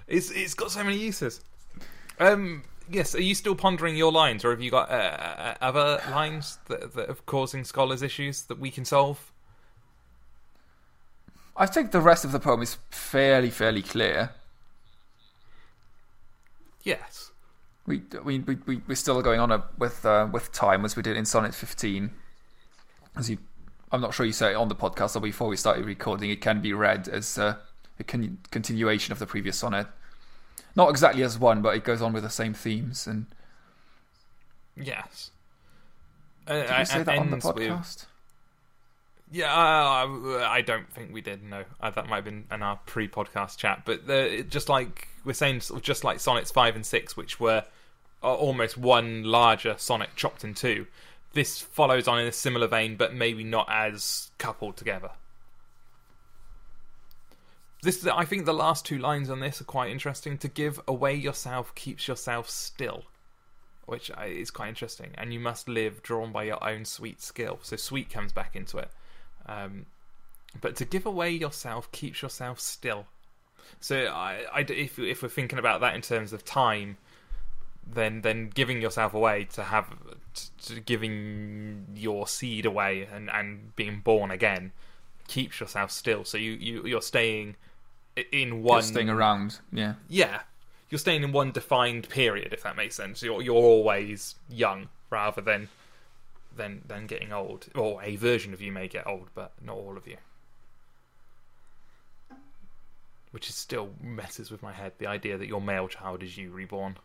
it's 0.07 0.31
it's 0.31 0.55
got 0.55 0.71
so 0.71 0.85
many 0.85 0.99
uses. 0.99 1.41
Um. 2.19 2.65
Yes, 2.89 3.17
are 3.17 3.23
you 3.23 3.35
still 3.35 3.57
pondering 3.57 3.97
your 3.97 4.13
lines, 4.13 4.45
or 4.45 4.51
have 4.51 4.63
you 4.63 4.71
got 4.71 4.89
uh, 4.93 4.95
uh, 4.95 5.55
other 5.61 6.01
lines 6.09 6.59
that, 6.69 6.95
that 6.95 7.11
are 7.11 7.17
causing 7.27 7.65
scholars 7.65 8.01
issues 8.01 8.43
that 8.43 8.61
we 8.61 8.71
can 8.71 8.85
solve? 8.85 9.33
I 11.57 11.67
think 11.67 11.91
the 11.91 12.01
rest 12.01 12.25
of 12.25 12.33
the 12.33 12.41
poem 12.41 12.63
is 12.63 12.77
fairly 12.91 13.51
fairly 13.51 13.83
clear. 13.83 14.31
Yes. 16.83 17.31
We 17.87 18.03
we 18.25 18.41
we 18.41 18.57
we 18.67 18.83
we're 18.87 18.95
still 18.95 19.21
going 19.23 19.41
on 19.41 19.51
a, 19.53 19.65
with 19.79 20.05
uh, 20.05 20.29
with 20.33 20.53
time 20.53 20.85
as 20.85 20.97
we 20.97 21.03
did 21.03 21.17
in 21.17 21.25
Sonnet 21.25 21.55
15. 21.55 22.11
As 23.17 23.31
you, 23.31 23.39
I'm 23.93 24.01
not 24.01 24.13
sure 24.13 24.27
you 24.27 24.33
said 24.33 24.53
it 24.53 24.57
on 24.57 24.69
the 24.69 24.75
podcast 24.75 25.17
or 25.17 25.21
before 25.21 25.49
we 25.49 25.57
started 25.57 25.85
recording. 25.87 26.31
It 26.31 26.41
can 26.41 26.61
be 26.61 26.73
read 26.73 27.09
as 27.09 27.39
uh, 27.39 27.57
a 27.99 28.05
con- 28.05 28.39
continuation 28.51 29.13
of 29.13 29.19
the 29.19 29.27
previous 29.27 29.57
sonnet, 29.59 29.87
not 30.75 30.91
exactly 30.91 31.23
as 31.23 31.39
one, 31.39 31.63
but 31.63 31.77
it 31.77 31.85
goes 31.85 32.03
on 32.03 32.13
with 32.13 32.23
the 32.25 32.31
same 32.31 32.53
themes. 32.55 33.07
And 33.07 33.27
Yes. 34.77 35.31
Uh, 36.47 36.55
Did 36.63 36.79
you 36.79 36.85
say 36.85 37.01
it 37.01 37.05
that 37.07 37.19
on 37.19 37.27
the 37.29 37.33
ends 37.35 37.45
with- 37.47 37.57
podcast? 37.57 38.07
Yeah, 39.37 39.55
I 39.55 40.63
don't 40.63 40.91
think 40.95 41.13
we 41.13 41.21
did. 41.21 41.43
No, 41.45 41.65
uh, 41.79 41.91
that 41.91 42.09
might 42.09 42.17
have 42.17 42.25
been 42.25 42.45
in 42.51 42.63
our 42.63 42.81
pre-podcast 42.87 43.59
chat. 43.59 43.83
But 43.85 44.07
the, 44.07 44.47
just 44.49 44.71
like 44.71 45.09
we're 45.27 45.35
saying, 45.35 45.61
sort 45.61 45.81
of 45.81 45.85
just 45.85 46.05
like 46.05 46.21
Sonnets 46.21 46.51
five 46.51 46.75
and 46.75 46.87
six, 46.87 47.19
which 47.19 47.39
were 47.39 47.65
uh, 48.23 48.35
almost 48.35 48.79
one 48.79 49.25
larger 49.25 49.75
sonnet 49.77 50.09
chopped 50.17 50.43
in 50.43 50.55
two. 50.55 50.87
This 51.35 51.61
follows 51.61 52.09
on 52.09 52.19
in 52.19 52.27
a 52.27 52.33
similar 52.33 52.67
vein, 52.67 52.97
but 52.97 53.13
maybe 53.13 53.45
not 53.45 53.69
as 53.71 54.31
coupled 54.39 54.79
together. 54.79 55.11
This, 57.83 58.07
I 58.07 58.25
think, 58.25 58.47
the 58.47 58.55
last 58.55 58.87
two 58.87 58.97
lines 58.97 59.29
on 59.29 59.41
this 59.41 59.61
are 59.61 59.65
quite 59.65 59.91
interesting. 59.91 60.39
To 60.39 60.49
give 60.49 60.81
away 60.89 61.15
yourself 61.15 61.75
keeps 61.75 62.09
yourself 62.09 62.49
still, 62.49 63.05
which 63.85 64.11
uh, 64.11 64.25
is 64.27 64.51
quite 64.51 64.71
interesting. 64.71 65.11
And 65.19 65.35
you 65.35 65.41
must 65.41 65.69
live 65.69 66.03
drawn 66.03 66.33
by 66.33 66.45
your 66.45 66.67
own 66.67 66.87
sweet 66.87 67.21
skill. 67.21 67.59
So 67.61 67.77
sweet 67.77 68.09
comes 68.09 68.33
back 68.33 68.57
into 68.57 68.79
it. 68.79 68.89
Um, 69.49 69.87
but 70.61 70.77
to 70.77 70.85
give 70.85 71.07
away 71.07 71.31
yourself 71.31 71.91
keeps 71.93 72.23
yourself 72.23 72.61
still. 72.61 73.07
So 73.81 74.07
I, 74.07 74.45
I, 74.53 74.61
if 74.61 74.99
if 74.99 75.23
we're 75.23 75.29
thinking 75.29 75.59
about 75.59 75.81
that 75.81 75.95
in 75.95 76.01
terms 76.01 76.33
of 76.33 76.45
time, 76.45 76.97
then 77.87 78.23
then 78.23 78.51
giving 78.55 78.81
yourself 78.81 79.15
away 79.15 79.45
to 79.53 79.65
have 79.65 79.91
to, 80.35 80.75
to 80.75 80.81
giving 80.81 81.87
your 81.95 82.27
seed 82.27 82.67
away 82.67 83.09
and, 83.13 83.31
and 83.31 83.75
being 83.77 84.01
born 84.01 84.31
again 84.31 84.73
keeps 85.29 85.61
yourself 85.61 85.91
still. 85.91 86.25
So 86.25 86.39
you, 86.39 86.53
you 86.53 86.87
you're 86.87 87.03
staying 87.03 87.57
in 88.33 88.63
one 88.63 88.79
Just 88.79 88.89
staying 88.89 89.11
around. 89.11 89.59
Yeah. 89.73 89.95
yeah, 90.09 90.41
you're 90.91 90.99
staying 90.99 91.23
in 91.23 91.33
one 91.33 91.53
defined 91.53 92.09
period, 92.09 92.53
if 92.53 92.63
that 92.63 92.77
makes 92.77 92.95
sense. 92.95 93.23
You're 93.23 93.43
you're 93.43 93.55
always 93.55 94.37
young 94.49 94.89
rather 95.11 95.41
than 95.41 95.69
than 96.57 96.83
than 96.87 97.07
getting 97.07 97.33
old. 97.33 97.67
Or 97.75 98.03
a 98.03 98.17
version 98.17 98.53
of 98.53 98.61
you 98.61 98.73
may 98.73 98.89
get 98.89 99.07
old, 99.07 99.29
but 99.35 99.53
not 99.63 99.77
all 99.77 99.97
of 99.97 100.07
you. 100.07 100.17
Which 103.31 103.49
is 103.49 103.55
still 103.55 103.91
messes 104.01 104.51
with 104.51 104.63
my 104.63 104.73
head. 104.73 104.93
The 104.99 105.07
idea 105.07 105.37
that 105.37 105.47
your 105.47 105.61
male 105.61 105.89
child 105.89 106.23
is 106.23 106.37
you 106.37 106.51
reborn. 106.51 106.97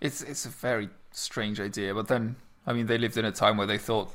It's 0.00 0.22
it's 0.22 0.44
a 0.44 0.50
very 0.50 0.88
strange 1.12 1.60
idea, 1.60 1.94
but 1.94 2.08
then 2.08 2.36
I 2.66 2.72
mean 2.72 2.86
they 2.86 2.98
lived 2.98 3.16
in 3.16 3.24
a 3.24 3.32
time 3.32 3.56
where 3.56 3.66
they 3.66 3.78
thought 3.78 4.10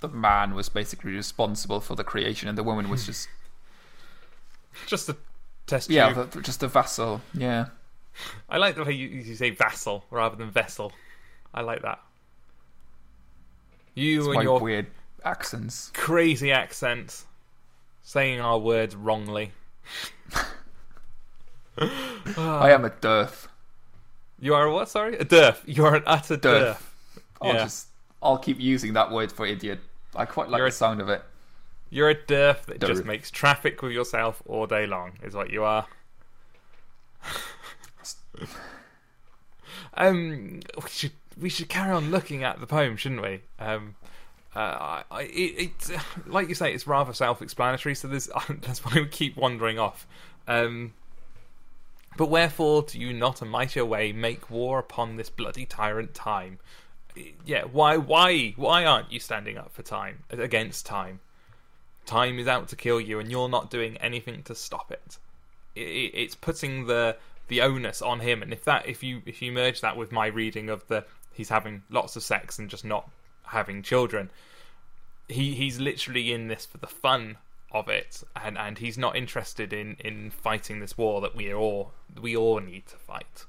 the 0.00 0.08
man 0.08 0.54
was 0.54 0.68
basically 0.68 1.12
responsible 1.12 1.80
for 1.80 1.94
the 1.94 2.04
creation 2.04 2.48
and 2.48 2.56
the 2.56 2.62
woman 2.62 2.88
was 2.88 3.06
just 3.10 3.28
Just 4.86 5.08
a 5.08 5.16
test 5.66 5.90
yeah, 5.90 6.12
the, 6.12 6.40
just 6.40 6.62
a 6.62 6.68
vassal. 6.68 7.20
Yeah. 7.34 7.66
I 8.48 8.58
like 8.58 8.74
the 8.74 8.84
way 8.84 8.92
you, 8.92 9.08
you 9.08 9.34
say 9.34 9.50
vassal 9.50 10.04
rather 10.10 10.36
than 10.36 10.50
vessel. 10.50 10.92
I 11.54 11.62
like 11.62 11.82
that. 11.82 12.00
You 13.94 14.20
It's 14.28 14.34
and 14.36 14.42
your 14.44 14.60
weird 14.60 14.86
accents. 15.24 15.90
crazy 15.94 16.52
accents, 16.52 17.26
saying 18.02 18.40
our 18.40 18.58
words 18.58 18.94
wrongly. 18.96 19.52
I 21.78 22.70
am 22.72 22.84
a 22.84 22.90
dearth. 22.90 23.48
You 24.38 24.54
are 24.54 24.66
a 24.66 24.72
what? 24.72 24.88
Sorry, 24.88 25.16
a 25.16 25.24
derf. 25.24 25.58
You 25.66 25.84
are 25.86 25.96
an 25.96 26.02
utter 26.06 26.36
derf. 26.36 26.76
Derf. 26.76 26.80
I'll 27.42 27.54
Yeah. 27.54 27.62
just 27.64 27.88
I'll 28.22 28.38
keep 28.38 28.60
using 28.60 28.92
that 28.94 29.10
word 29.10 29.32
for 29.32 29.46
idiot. 29.46 29.80
I 30.14 30.24
quite 30.26 30.48
like 30.48 30.58
You're 30.58 30.68
the 30.68 30.74
a- 30.74 30.76
sound 30.76 31.00
of 31.00 31.08
it. 31.08 31.22
You're 31.90 32.10
a 32.10 32.14
derf 32.14 32.66
that 32.66 32.80
just 32.80 33.04
makes 33.04 33.30
traffic 33.30 33.82
with 33.82 33.92
yourself 33.92 34.42
all 34.46 34.66
day 34.66 34.86
long. 34.86 35.12
Is 35.22 35.34
what 35.34 35.50
you 35.50 35.64
are. 35.64 35.86
Um, 40.08 40.60
we 40.82 40.88
should 40.88 41.12
we 41.40 41.48
should 41.48 41.68
carry 41.68 41.92
on 41.92 42.10
looking 42.10 42.44
at 42.44 42.60
the 42.60 42.66
poem, 42.66 42.96
shouldn't 42.96 43.22
we? 43.22 43.40
Um, 43.58 43.94
uh, 44.54 45.02
I, 45.10 45.22
it, 45.22 45.70
it's 45.80 45.92
like 46.26 46.48
you 46.48 46.54
say, 46.54 46.72
it's 46.74 46.86
rather 46.86 47.12
self-explanatory. 47.12 47.94
So 47.94 48.08
there's 48.08 48.28
that's 48.62 48.84
why 48.84 48.94
we 48.94 49.06
keep 49.06 49.36
wandering 49.36 49.78
off. 49.78 50.06
Um, 50.48 50.92
but 52.16 52.26
wherefore 52.26 52.82
do 52.82 52.98
you 52.98 53.12
not 53.12 53.40
a 53.40 53.44
mightier 53.44 53.84
way 53.84 54.12
make 54.12 54.50
war 54.50 54.78
upon 54.78 55.16
this 55.16 55.30
bloody 55.30 55.64
tyrant 55.64 56.12
time? 56.14 56.58
Yeah, 57.44 57.64
why, 57.64 57.96
why, 57.96 58.50
why 58.56 58.84
aren't 58.84 59.12
you 59.12 59.20
standing 59.20 59.58
up 59.58 59.72
for 59.72 59.82
time 59.82 60.24
against 60.30 60.86
time? 60.86 61.20
Time 62.06 62.38
is 62.38 62.48
out 62.48 62.68
to 62.68 62.76
kill 62.76 63.00
you, 63.00 63.20
and 63.20 63.30
you're 63.30 63.48
not 63.48 63.70
doing 63.70 63.96
anything 63.98 64.42
to 64.44 64.54
stop 64.54 64.90
it. 64.90 65.18
I- 65.76 65.80
I- 65.80 66.10
It's 66.14 66.34
putting 66.34 66.86
the 66.86 67.16
the 67.50 67.60
onus 67.60 68.00
on 68.00 68.20
him, 68.20 68.42
and 68.42 68.52
if 68.52 68.64
that 68.64 68.86
if 68.88 69.02
you 69.02 69.20
if 69.26 69.42
you 69.42 69.52
merge 69.52 69.82
that 69.82 69.96
with 69.96 70.10
my 70.10 70.26
reading 70.26 70.70
of 70.70 70.86
the 70.88 71.04
he's 71.32 71.50
having 71.50 71.82
lots 71.90 72.16
of 72.16 72.22
sex 72.22 72.58
and 72.58 72.70
just 72.70 72.84
not 72.84 73.10
having 73.48 73.82
children, 73.82 74.30
he 75.28 75.54
he's 75.54 75.78
literally 75.78 76.32
in 76.32 76.48
this 76.48 76.64
for 76.64 76.78
the 76.78 76.86
fun 76.86 77.36
of 77.72 77.88
it, 77.88 78.22
and 78.42 78.56
and 78.56 78.78
he's 78.78 78.96
not 78.96 79.14
interested 79.16 79.72
in 79.72 79.96
in 80.00 80.30
fighting 80.30 80.80
this 80.80 80.96
war 80.96 81.20
that 81.20 81.36
we 81.36 81.52
all 81.52 81.92
we 82.20 82.34
all 82.34 82.60
need 82.60 82.86
to 82.86 82.96
fight. 82.96 83.44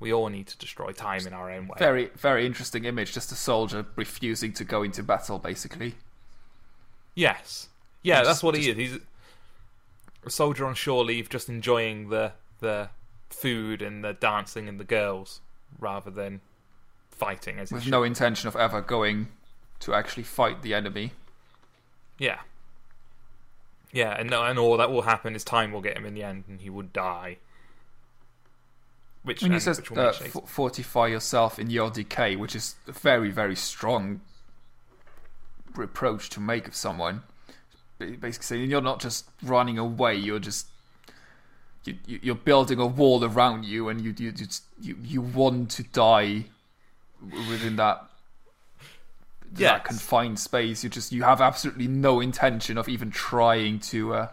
We 0.00 0.12
all 0.12 0.28
need 0.28 0.46
to 0.48 0.58
destroy 0.58 0.92
time 0.92 1.26
in 1.26 1.32
our 1.32 1.50
own 1.50 1.66
way. 1.66 1.76
Very 1.78 2.10
very 2.16 2.44
interesting 2.44 2.84
image. 2.84 3.12
Just 3.12 3.32
a 3.32 3.36
soldier 3.36 3.86
refusing 3.96 4.52
to 4.54 4.64
go 4.64 4.82
into 4.82 5.02
battle, 5.02 5.38
basically. 5.38 5.94
Yes. 7.14 7.68
Yeah, 8.02 8.18
Just- 8.18 8.28
that's 8.28 8.42
what 8.42 8.54
he 8.54 8.70
is. 8.70 8.76
He's 8.76 8.98
a 10.24 10.30
soldier 10.30 10.66
on 10.66 10.74
shore 10.74 11.04
leave, 11.04 11.28
just 11.28 11.48
enjoying 11.48 12.10
the 12.10 12.32
the 12.60 12.90
food 13.30 13.82
and 13.82 14.02
the 14.04 14.12
dancing 14.14 14.68
and 14.68 14.78
the 14.80 14.84
girls, 14.84 15.40
rather 15.78 16.10
than 16.10 16.40
fighting. 17.10 17.58
As 17.58 17.70
he 17.70 17.74
With 17.74 17.86
no 17.86 18.02
intention 18.02 18.48
of 18.48 18.56
ever 18.56 18.80
going 18.80 19.28
to 19.80 19.94
actually 19.94 20.24
fight 20.24 20.62
the 20.62 20.74
enemy. 20.74 21.12
yeah, 22.18 22.40
yeah, 23.92 24.18
and 24.18 24.32
and 24.32 24.58
all 24.58 24.76
that 24.76 24.90
will 24.90 25.02
happen 25.02 25.34
is 25.34 25.44
time 25.44 25.72
will 25.72 25.80
get 25.80 25.96
him 25.96 26.04
in 26.04 26.14
the 26.14 26.22
end, 26.22 26.44
and 26.48 26.60
he 26.60 26.70
would 26.70 26.92
die. 26.92 27.38
Which, 29.22 29.42
When 29.42 29.52
he 29.52 29.60
says 29.60 29.78
which 29.78 29.98
uh, 29.98 30.12
f- 30.20 30.48
fortify 30.48 31.08
yourself 31.08 31.58
in 31.58 31.70
your 31.70 31.90
decay, 31.90 32.34
which 32.36 32.54
is 32.56 32.76
a 32.86 32.92
very, 32.92 33.30
very 33.30 33.56
strong 33.56 34.20
reproach 35.74 36.30
to 36.30 36.40
make 36.40 36.66
of 36.66 36.74
someone. 36.74 37.22
Basically 37.98 38.32
saying 38.32 38.70
you're 38.70 38.80
not 38.80 39.00
just 39.00 39.28
running 39.42 39.76
away, 39.76 40.14
you're 40.14 40.38
just 40.38 40.66
you, 41.84 41.96
you're 42.22 42.34
building 42.34 42.78
a 42.78 42.86
wall 42.86 43.24
around 43.24 43.64
you, 43.64 43.88
and 43.88 44.00
you 44.00 44.14
you 44.18 44.32
you 44.80 44.96
you 45.02 45.20
want 45.20 45.70
to 45.72 45.82
die 45.82 46.44
within 47.20 47.76
that 47.76 48.04
Yes. 49.56 49.70
that 49.72 49.84
confined 49.84 50.38
space. 50.38 50.84
You 50.84 50.90
just 50.90 51.10
you 51.10 51.22
have 51.22 51.40
absolutely 51.40 51.88
no 51.88 52.20
intention 52.20 52.76
of 52.76 52.86
even 52.86 53.10
trying 53.10 53.78
to 53.80 54.12
uh, 54.14 54.28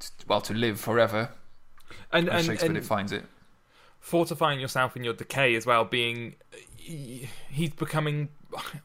to, 0.00 0.10
well 0.28 0.42
to 0.42 0.52
live 0.52 0.78
forever. 0.78 1.30
and 2.12 2.28
As 2.28 2.40
and, 2.40 2.46
Shakespeare 2.46 2.66
and 2.66 2.74
defines 2.74 3.12
it. 3.12 3.24
fortifying 4.00 4.60
yourself 4.60 4.96
in 4.98 5.04
your 5.04 5.14
decay 5.14 5.54
as 5.54 5.64
well 5.64 5.84
being 5.86 6.34
he's 6.76 7.70
becoming 7.70 8.28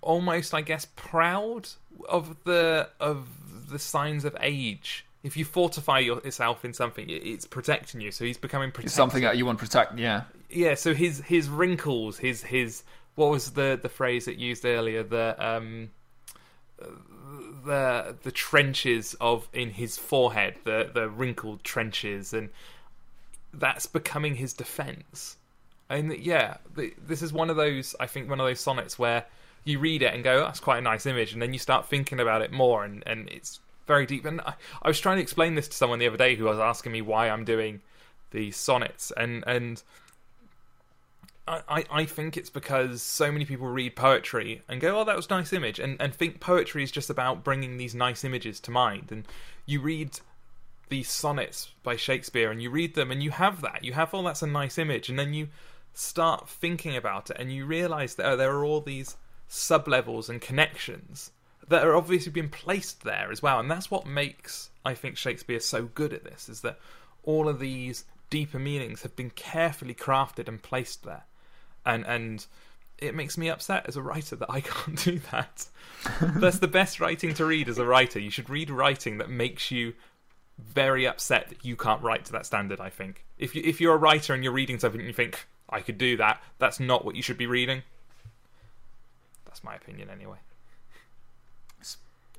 almost 0.01 0.53
i 0.53 0.61
guess 0.61 0.85
proud 0.95 1.67
of 2.07 2.37
the 2.45 2.87
of 2.99 3.27
the 3.69 3.79
signs 3.79 4.23
of 4.23 4.37
age 4.39 5.03
if 5.27 5.37
you 5.37 5.45
fortify 5.45 5.99
yourself 5.99 6.65
in 6.65 6.73
something 6.73 7.05
it's 7.09 7.45
protecting 7.45 8.01
you 8.01 8.11
so 8.11 8.23
he's 8.25 8.37
becoming 8.37 8.69
protected 8.69 8.87
It's 8.87 8.95
something 8.95 9.23
that 9.23 9.37
you 9.37 9.45
want 9.45 9.59
to 9.59 9.65
protect. 9.65 9.97
Yeah. 9.99 10.23
yeah 10.49 10.73
so 10.75 10.93
his 10.93 11.21
his 11.21 11.49
wrinkles 11.49 12.17
his 12.17 12.41
his 12.43 12.83
what 13.15 13.29
was 13.29 13.51
the 13.51 13.77
the 13.81 13.89
phrase 13.89 14.25
that 14.25 14.37
used 14.37 14.65
earlier 14.65 15.03
the 15.03 15.35
um 15.39 15.89
the 17.65 18.15
the 18.23 18.31
trenches 18.31 19.15
of 19.19 19.47
in 19.53 19.71
his 19.71 19.97
forehead 19.97 20.55
the 20.63 20.89
the 20.93 21.09
wrinkled 21.09 21.63
trenches 21.63 22.33
and 22.33 22.49
that's 23.53 23.85
becoming 23.85 24.35
his 24.35 24.53
defense 24.53 25.35
and 25.89 26.15
yeah 26.17 26.57
the, 26.75 26.93
this 27.05 27.21
is 27.21 27.33
one 27.33 27.49
of 27.49 27.55
those 27.55 27.95
i 27.99 28.07
think 28.07 28.29
one 28.29 28.39
of 28.39 28.45
those 28.45 28.59
sonnets 28.59 28.97
where 28.97 29.25
you 29.65 29.79
read 29.79 30.01
it 30.01 30.13
and 30.13 30.23
go 30.23 30.39
that's 30.41 30.59
quite 30.59 30.77
a 30.77 30.81
nice 30.81 31.05
image 31.05 31.33
and 31.33 31.41
then 31.41 31.51
you 31.51 31.59
start 31.59 31.87
thinking 31.87 32.19
about 32.19 32.41
it 32.41 32.51
more 32.51 32.85
and 32.85 33.03
and 33.05 33.27
it's 33.29 33.59
very 33.87 34.05
deep. 34.05 34.25
And 34.25 34.41
I, 34.41 34.53
I 34.81 34.87
was 34.87 34.99
trying 34.99 35.17
to 35.17 35.21
explain 35.21 35.55
this 35.55 35.67
to 35.69 35.75
someone 35.75 35.99
the 35.99 36.07
other 36.07 36.17
day 36.17 36.35
who 36.35 36.45
was 36.45 36.59
asking 36.59 36.91
me 36.91 37.01
why 37.01 37.29
i'm 37.29 37.45
doing 37.45 37.81
these 38.31 38.57
sonnets. 38.57 39.11
And 39.15 39.43
and 39.47 39.81
I, 41.47 41.85
I 41.89 42.05
think 42.05 42.35
it's 42.35 42.49
because 42.49 43.01
so 43.01 43.31
many 43.31 43.45
people 43.45 43.67
read 43.67 43.95
poetry 43.95 44.63
and 44.67 44.81
go, 44.81 44.99
"Oh, 44.99 45.05
that 45.05 45.15
was 45.15 45.27
a 45.27 45.29
nice 45.29 45.53
image," 45.53 45.79
and 45.79 45.99
and 46.01 46.13
think 46.13 46.41
poetry 46.41 46.83
is 46.83 46.91
just 46.91 47.09
about 47.09 47.43
bringing 47.43 47.77
these 47.77 47.95
nice 47.95 48.23
images 48.25 48.59
to 48.61 48.71
mind. 48.71 49.11
And 49.11 49.25
you 49.65 49.79
read 49.79 50.19
these 50.89 51.09
sonnets 51.09 51.69
by 51.83 51.95
Shakespeare, 51.95 52.51
and 52.51 52.61
you 52.61 52.69
read 52.69 52.95
them, 52.95 53.11
and 53.11 53.23
you 53.23 53.31
have 53.31 53.61
that. 53.61 53.83
You 53.85 53.93
have, 53.93 54.13
"Oh, 54.13 54.23
that's 54.23 54.41
a 54.41 54.47
nice 54.47 54.77
image," 54.77 55.09
and 55.09 55.17
then 55.17 55.33
you 55.33 55.47
start 55.93 56.49
thinking 56.49 56.97
about 56.97 57.29
it, 57.29 57.37
and 57.39 57.51
you 57.51 57.65
realise 57.65 58.15
that 58.15 58.25
oh, 58.25 58.35
there 58.35 58.53
are 58.53 58.65
all 58.65 58.81
these 58.81 59.15
sub 59.47 59.87
levels 59.87 60.29
and 60.29 60.41
connections 60.41 61.31
that 61.67 61.85
are 61.85 61.95
obviously 61.95 62.31
been 62.31 62.49
placed 62.49 63.03
there 63.03 63.29
as 63.31 63.41
well. 63.41 63.59
And 63.59 63.69
that's 63.69 63.91
what 63.91 64.05
makes 64.05 64.69
I 64.85 64.93
think 64.93 65.17
Shakespeare 65.17 65.59
so 65.59 65.85
good 65.85 66.13
at 66.13 66.23
this: 66.23 66.49
is 66.49 66.61
that 66.61 66.79
all 67.23 67.47
of 67.49 67.59
these 67.59 68.05
deeper 68.29 68.59
meanings 68.59 69.03
have 69.03 69.15
been 69.15 69.29
carefully 69.29 69.93
crafted 69.93 70.47
and 70.47 70.61
placed 70.61 71.03
there 71.03 71.23
and 71.87 72.05
and 72.05 72.45
it 72.99 73.15
makes 73.15 73.37
me 73.37 73.49
upset 73.49 73.85
as 73.87 73.95
a 73.95 74.01
writer 74.01 74.35
that 74.35 74.49
I 74.49 74.61
can't 74.61 75.03
do 75.03 75.19
that. 75.31 75.67
That's 76.21 76.59
the 76.59 76.67
best 76.67 76.99
writing 76.99 77.33
to 77.35 77.45
read 77.45 77.69
as 77.69 77.77
a 77.77 77.85
writer. 77.85 78.19
You 78.19 78.31
should 78.31 78.49
read 78.49 78.69
writing 78.69 79.19
that 79.19 79.29
makes 79.29 79.71
you 79.71 79.93
very 80.57 81.07
upset 81.07 81.49
that 81.49 81.63
you 81.63 81.75
can't 81.75 82.01
write 82.01 82.25
to 82.25 82.31
that 82.33 82.45
standard. 82.45 82.79
I 82.79 82.89
think 82.89 83.25
if 83.37 83.55
you 83.55 83.61
if 83.63 83.79
you're 83.79 83.95
a 83.95 83.97
writer 83.97 84.33
and 84.33 84.43
you're 84.43 84.53
reading 84.53 84.79
something 84.79 84.99
and 84.99 85.07
you 85.07 85.13
think 85.13 85.47
I 85.69 85.81
could 85.81 85.97
do 85.97 86.17
that, 86.17 86.41
that's 86.59 86.79
not 86.79 87.05
what 87.05 87.15
you 87.15 87.21
should 87.21 87.37
be 87.37 87.47
reading. 87.47 87.83
That's 89.45 89.63
my 89.63 89.75
opinion, 89.75 90.09
anyway. 90.09 90.37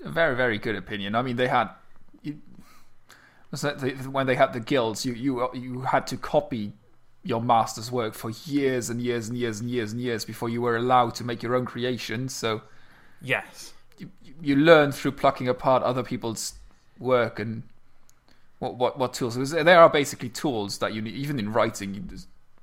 A 0.04 0.10
very 0.10 0.36
very 0.36 0.58
good 0.58 0.76
opinion. 0.76 1.14
I 1.14 1.22
mean, 1.22 1.36
they 1.36 1.48
had. 1.48 1.70
You, 2.22 2.38
was 3.50 3.62
the, 3.62 3.90
when 4.10 4.26
they 4.26 4.34
had 4.34 4.52
the 4.52 4.60
guilds, 4.60 5.04
you 5.06 5.12
you 5.14 5.48
you 5.54 5.80
had 5.82 6.06
to 6.08 6.16
copy 6.16 6.72
your 7.24 7.40
master's 7.42 7.90
work 7.90 8.14
for 8.14 8.30
years 8.30 8.88
and 8.90 9.00
years 9.02 9.28
and 9.28 9.36
years 9.36 9.60
and 9.60 9.68
years 9.70 9.92
and 9.92 10.00
years 10.00 10.24
before 10.24 10.48
you 10.48 10.62
were 10.62 10.76
allowed 10.76 11.14
to 11.16 11.24
make 11.24 11.42
your 11.42 11.54
own 11.56 11.64
creations. 11.66 12.32
So 12.34 12.62
Yes. 13.20 13.74
you, 13.98 14.08
you 14.40 14.54
learn 14.56 14.92
through 14.92 15.12
plucking 15.12 15.48
apart 15.48 15.82
other 15.82 16.02
people's 16.04 16.54
work 16.98 17.38
and 17.40 17.64
what 18.60 18.76
what 18.76 18.98
what 18.98 19.14
tools. 19.14 19.50
There 19.50 19.80
are 19.80 19.88
basically 19.90 20.28
tools 20.28 20.78
that 20.78 20.94
you 20.94 21.02
need, 21.02 21.14
even 21.14 21.38
in 21.38 21.52
writing. 21.52 22.08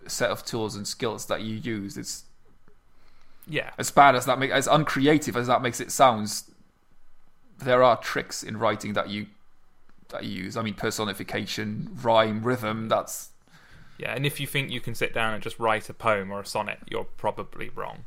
a 0.05 0.09
set 0.09 0.29
of 0.29 0.45
tools 0.45 0.75
and 0.75 0.87
skills 0.87 1.25
that 1.25 1.41
you 1.41 1.55
use. 1.55 1.97
It's 1.97 2.25
Yeah. 3.47 3.71
as 3.77 3.91
bad 3.91 4.15
as 4.15 4.25
that 4.25 4.37
make 4.39 4.51
as 4.51 4.67
uncreative 4.67 5.35
as 5.35 5.47
that 5.47 5.61
makes 5.61 5.79
it 5.81 5.91
sounds. 5.91 6.49
There 7.59 7.83
are 7.83 7.97
tricks 7.97 8.43
in 8.43 8.57
writing 8.57 8.93
that 8.93 9.09
you 9.09 9.27
that 10.09 10.23
you 10.23 10.43
use. 10.43 10.57
I 10.57 10.61
mean, 10.61 10.73
personification, 10.75 11.89
rhyme, 12.01 12.43
rhythm. 12.43 12.89
That's 12.89 13.29
Yeah, 13.97 14.13
and 14.13 14.25
if 14.25 14.39
you 14.39 14.47
think 14.47 14.71
you 14.71 14.81
can 14.81 14.95
sit 14.95 15.13
down 15.13 15.33
and 15.33 15.41
just 15.43 15.57
write 15.59 15.89
a 15.89 15.93
poem 15.93 16.31
or 16.31 16.41
a 16.41 16.45
sonnet, 16.45 16.79
you're 16.89 17.05
probably 17.17 17.69
wrong. 17.69 18.05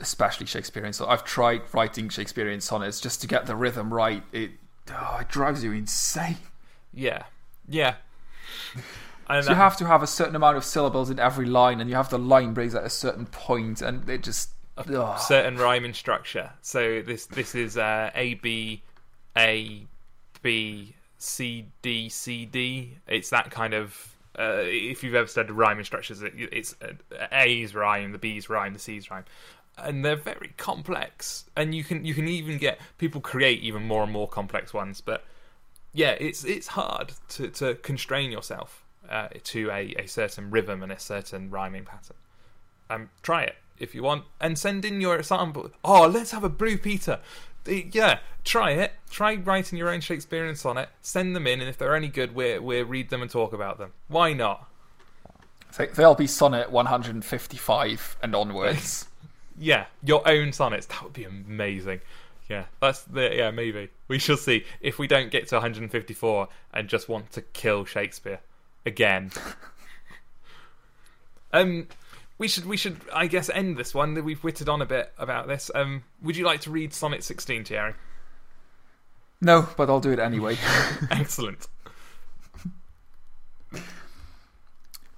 especially 0.00 0.46
Shakespearean. 0.46 0.92
So 0.92 1.06
I've 1.06 1.24
tried 1.24 1.62
writing 1.72 2.08
Shakespearean 2.08 2.60
sonnets 2.60 3.00
just 3.00 3.20
to 3.22 3.26
get 3.26 3.46
the 3.46 3.56
rhythm 3.56 3.92
right. 3.92 4.22
It 4.32 4.52
oh, 4.90 5.18
it 5.20 5.28
drives 5.28 5.64
you 5.64 5.72
insane. 5.72 6.36
Yeah. 6.92 7.24
Yeah. 7.68 7.96
And 9.28 9.44
So 9.44 9.52
you 9.52 9.54
uh, 9.56 9.58
have 9.58 9.76
to 9.78 9.86
have 9.86 10.02
a 10.02 10.06
certain 10.06 10.34
amount 10.34 10.56
of 10.56 10.64
syllables 10.64 11.08
in 11.08 11.18
every 11.20 11.46
line, 11.46 11.80
and 11.80 11.88
you 11.88 11.94
have 11.96 12.10
the 12.10 12.18
line 12.18 12.52
breaks 12.52 12.74
at 12.74 12.84
a 12.84 12.90
certain 12.90 13.24
point, 13.24 13.80
and 13.80 14.06
it 14.10 14.22
just 14.24 14.50
ugh. 14.76 15.18
certain 15.18 15.56
rhyming 15.56 15.94
structure. 15.94 16.50
So 16.62 17.02
this 17.02 17.26
this 17.26 17.54
is 17.54 17.76
uh, 17.76 18.10
A 18.14 18.34
B 18.34 18.82
A 19.36 19.86
B 20.42 20.94
C 21.18 21.66
D 21.82 22.08
C 22.08 22.46
D. 22.46 22.98
It's 23.06 23.30
that 23.30 23.50
kind 23.50 23.74
of. 23.74 24.08
Uh, 24.38 24.62
if 24.64 25.04
you've 25.04 25.14
ever 25.14 25.26
studied 25.26 25.52
rhyming 25.52 25.84
structures, 25.84 26.22
it, 26.22 26.32
it's 26.34 26.74
uh, 26.82 27.26
A's 27.32 27.74
rhyme, 27.74 28.12
the 28.12 28.18
B's 28.18 28.48
rhyme, 28.48 28.72
the 28.72 28.78
C's 28.78 29.10
rhyme, 29.10 29.26
and 29.76 30.02
they're 30.02 30.16
very 30.16 30.54
complex. 30.56 31.44
And 31.54 31.74
you 31.74 31.84
can 31.84 32.04
you 32.04 32.14
can 32.14 32.28
even 32.28 32.56
get 32.56 32.80
people 32.96 33.20
create 33.20 33.62
even 33.62 33.86
more 33.86 34.02
and 34.02 34.10
more 34.10 34.26
complex 34.26 34.72
ones. 34.72 35.02
But 35.02 35.24
yeah, 35.92 36.16
it's 36.18 36.44
it's 36.44 36.68
hard 36.68 37.12
to 37.30 37.48
to 37.48 37.74
constrain 37.74 38.32
yourself 38.32 38.84
uh, 39.10 39.28
to 39.44 39.70
a, 39.70 39.94
a 39.98 40.06
certain 40.06 40.50
rhythm 40.50 40.82
and 40.82 40.90
a 40.90 40.98
certain 40.98 41.50
rhyming 41.50 41.84
pattern 41.84 42.16
um, 42.92 43.10
try 43.22 43.42
it 43.42 43.56
if 43.78 43.94
you 43.94 44.02
want, 44.02 44.24
and 44.40 44.58
send 44.58 44.84
in 44.84 45.00
your 45.00 45.22
sample. 45.22 45.70
Oh, 45.84 46.06
let's 46.06 46.30
have 46.30 46.44
a 46.44 46.48
Blue 46.48 46.78
Peter. 46.78 47.20
Yeah, 47.66 48.18
try 48.44 48.72
it. 48.72 48.92
Try 49.10 49.36
writing 49.36 49.78
your 49.78 49.88
own 49.90 50.00
Shakespearean 50.00 50.56
sonnet. 50.56 50.88
Send 51.00 51.36
them 51.36 51.46
in, 51.46 51.60
and 51.60 51.68
if 51.68 51.78
they're 51.78 51.94
any 51.96 52.08
good, 52.08 52.34
we 52.34 52.58
we 52.58 52.82
read 52.82 53.10
them 53.10 53.22
and 53.22 53.30
talk 53.30 53.52
about 53.52 53.78
them. 53.78 53.92
Why 54.08 54.32
not? 54.32 54.68
They- 55.76 55.86
they'll 55.86 56.14
be 56.14 56.26
sonnet 56.26 56.70
155 56.70 58.16
and 58.22 58.34
onwards. 58.34 59.06
Yeah, 59.58 59.84
your 60.02 60.26
own 60.26 60.52
sonnets. 60.54 60.86
That 60.86 61.02
would 61.04 61.12
be 61.12 61.24
amazing. 61.24 62.00
Yeah, 62.48 62.64
that's 62.80 63.02
the 63.02 63.34
yeah 63.36 63.50
maybe 63.50 63.90
we 64.08 64.18
shall 64.18 64.38
see 64.38 64.64
if 64.80 64.98
we 64.98 65.06
don't 65.06 65.30
get 65.30 65.46
to 65.48 65.56
154 65.56 66.48
and 66.72 66.88
just 66.88 67.06
want 67.08 67.30
to 67.32 67.42
kill 67.42 67.84
Shakespeare 67.84 68.40
again. 68.86 69.30
um, 71.52 71.86
we 72.38 72.48
should 72.48 72.66
we 72.66 72.76
should 72.76 73.00
I 73.12 73.26
guess 73.26 73.50
end 73.50 73.76
this 73.76 73.94
one. 73.94 74.22
We've 74.24 74.42
witted 74.42 74.68
on 74.68 74.82
a 74.82 74.86
bit 74.86 75.12
about 75.18 75.48
this. 75.48 75.70
Um, 75.74 76.04
would 76.22 76.36
you 76.36 76.44
like 76.44 76.60
to 76.62 76.70
read 76.70 76.92
Sonnet 76.92 77.24
16, 77.24 77.64
Thierry? 77.64 77.94
no, 79.40 79.68
but 79.76 79.90
I'll 79.90 80.00
do 80.00 80.12
it 80.12 80.18
anyway. 80.18 80.56
Excellent. 81.10 81.66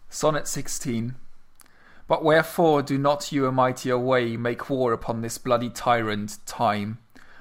Sonnet 0.09 0.47
16. 0.47 1.17
But 2.07 2.23
wherefore 2.23 2.83
do 2.83 2.99
not 2.99 3.33
you 3.33 3.47
a 3.47 3.53
mightier 3.53 3.99
way 3.99 4.37
make 4.37 4.71
war 4.71 4.93
upon 4.93 5.23
this 5.23 5.39
bloody 5.39 5.71
tyrant, 5.71 6.39
time, 6.47 6.99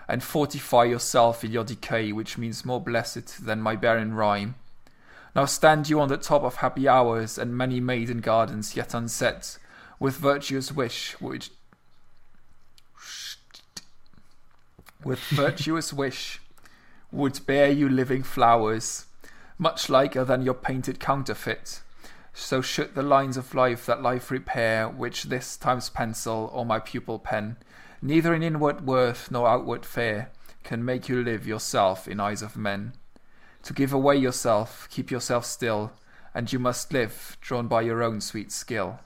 and 0.08 0.24
fortify 0.24 0.86
yourself 0.86 1.44
in 1.44 1.52
your 1.52 1.64
decay, 1.64 2.12
which 2.12 2.38
means 2.38 2.66
more 2.66 2.82
blessed 2.82 3.46
than 3.46 3.62
my 3.62 3.76
barren 3.76 4.14
rhyme? 4.14 4.56
Now 5.36 5.46
stand 5.46 5.90
you 5.90 6.00
on 6.00 6.10
the 6.10 6.18
top 6.18 6.44
of 6.44 6.58
happy 6.58 6.88
hours 6.88 7.38
and 7.38 7.58
many 7.58 7.80
maiden 7.80 8.22
gardens 8.22 8.76
yet 8.76 8.94
unset, 8.94 9.58
with 10.04 10.18
virtuous 10.18 10.70
wish, 10.70 11.14
which 11.22 11.50
with 15.02 15.20
virtuous 15.30 15.94
wish 15.94 16.42
would 17.10 17.40
bear 17.46 17.70
you 17.70 17.88
living 17.88 18.22
flowers, 18.22 19.06
much 19.58 19.90
liker 19.90 20.26
than 20.26 20.42
your 20.42 20.56
painted 20.56 21.00
counterfeit. 21.00 21.82
So 22.34 22.62
should 22.62 22.96
the 22.96 23.02
lines 23.02 23.38
of 23.38 23.56
life 23.56 23.86
that 23.86 24.02
life 24.02 24.30
repair, 24.30 24.90
which 24.90 25.24
this 25.24 25.56
time's 25.56 25.90
pencil 25.90 26.52
or 26.54 26.66
my 26.66 26.80
pupil 26.80 27.18
pen, 27.18 27.56
neither 28.02 28.34
in 28.34 28.44
inward 28.44 28.86
worth 28.86 29.32
nor 29.32 29.48
outward 29.48 29.86
fair, 29.86 30.32
can 30.66 30.84
make 30.84 31.08
you 31.08 31.24
live 31.24 31.48
yourself 31.48 32.10
in 32.10 32.20
eyes 32.20 32.42
of 32.42 32.58
men. 32.58 32.92
To 33.62 33.72
give 33.72 33.94
away 33.94 34.18
yourself, 34.18 34.90
keep 34.92 35.10
yourself 35.10 35.46
still, 35.46 35.94
and 36.34 36.52
you 36.52 36.60
must 36.60 36.92
live, 36.92 37.38
drawn 37.40 37.70
by 37.70 37.84
your 37.84 38.04
own 38.04 38.20
sweet 38.20 38.52
skill. 38.52 39.00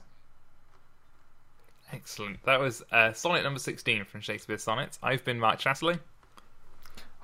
Excellent. 1.92 2.42
That 2.44 2.60
was 2.60 2.82
uh, 2.92 3.12
sonnet 3.12 3.42
number 3.44 3.58
16 3.58 4.04
from 4.04 4.20
Shakespeare's 4.20 4.62
Sonnets. 4.62 4.98
I've 5.02 5.24
been 5.24 5.38
Mark 5.40 5.58
Chatterley, 5.58 5.98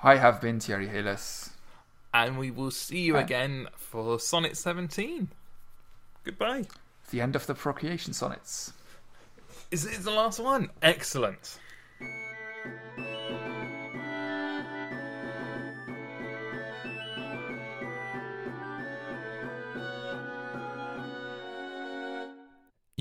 I 0.02 0.16
have 0.16 0.40
been 0.40 0.60
Thierry 0.60 0.86
Hillis. 0.88 1.50
and 2.12 2.38
we 2.38 2.50
will 2.50 2.70
see 2.70 3.00
you 3.00 3.16
again 3.16 3.68
for 3.76 4.18
Sonnet 4.18 4.56
17. 4.56 5.28
Goodbye. 6.24 6.64
The 7.10 7.20
end 7.20 7.36
of 7.36 7.46
the 7.46 7.54
procreation 7.54 8.12
sonnets. 8.12 8.72
Is 9.70 9.84
it 9.86 10.02
the 10.04 10.10
last 10.10 10.38
one? 10.40 10.70
Excellent. 10.82 11.58